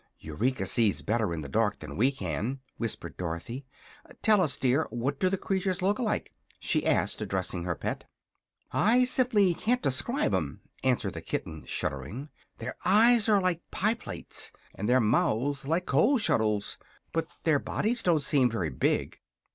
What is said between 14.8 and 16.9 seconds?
their mouths like coal scuttles.